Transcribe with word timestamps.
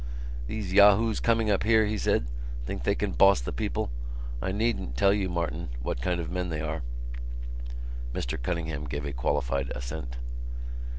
"These 0.47 0.73
yahoos 0.73 1.19
coming 1.19 1.51
up 1.51 1.61
here," 1.61 1.85
he 1.85 1.95
said, 1.95 2.25
"think 2.65 2.81
they 2.81 2.95
can 2.95 3.11
boss 3.11 3.39
the 3.39 3.51
people. 3.51 3.91
I 4.41 4.51
needn't 4.51 4.97
tell 4.97 5.13
you, 5.13 5.29
Martin, 5.29 5.69
what 5.83 6.01
kind 6.01 6.19
of 6.19 6.31
men 6.31 6.49
they 6.49 6.59
are." 6.61 6.81
Mr 8.11 8.41
Cunningham 8.41 8.85
gave 8.85 9.05
a 9.05 9.13
qualified 9.13 9.71
assent. 9.75 10.17